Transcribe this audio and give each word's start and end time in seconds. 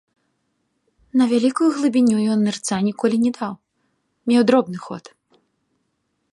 На 1.21 1.27
вялікую 1.33 1.67
глыбіню 1.75 2.15
ён 2.35 2.39
нырца 2.49 2.75
ніколі 2.87 3.15
не 3.27 3.31
даў, 3.37 3.53
меў 4.33 4.41
дробны 4.51 4.77
ход. 4.87 5.05